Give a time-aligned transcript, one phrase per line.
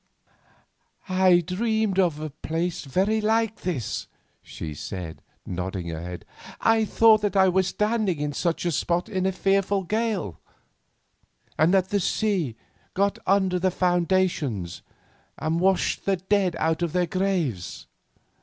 [1.09, 4.07] "I dreamed of a place very like this,"
[4.41, 6.25] she said, nodding her head.
[6.59, 10.39] "I thought that I was standing in such a spot in a fearful gale,
[11.55, 12.55] and that the sea
[12.95, 14.81] got under the foundations
[15.37, 17.85] and washed the dead out of their graves."